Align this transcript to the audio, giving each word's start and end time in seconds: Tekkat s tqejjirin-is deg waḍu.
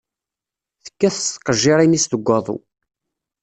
Tekkat 0.83 1.15
s 1.23 1.27
tqejjirin-is 1.35 2.05
deg 2.11 2.21
waḍu. 2.25 2.57